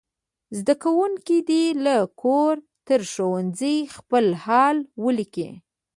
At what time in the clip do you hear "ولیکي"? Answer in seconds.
5.03-5.49